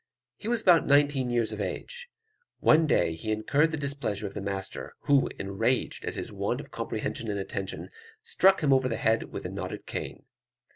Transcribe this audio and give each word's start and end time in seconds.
He 0.35 0.47
was 0.47 0.61
about 0.63 0.87
nineteen 0.87 1.29
years 1.29 1.51
of 1.51 1.61
age. 1.61 2.09
One 2.59 2.87
day 2.87 3.13
he 3.13 3.31
incurred 3.31 3.69
the 3.69 3.77
displeasure 3.77 4.25
of 4.25 4.33
the 4.33 4.41
master, 4.41 4.95
who, 5.01 5.29
enraged 5.37 6.05
at 6.05 6.15
his 6.15 6.31
want 6.33 6.59
of 6.59 6.71
comprehension 6.71 7.29
and 7.29 7.39
attention, 7.39 7.87
struck 8.23 8.61
him 8.63 8.73
over 8.73 8.89
the 8.89 8.97
head 8.97 9.31
with 9.31 9.45
a 9.45 9.49
knotted 9.49 9.85
cane. 9.85 10.25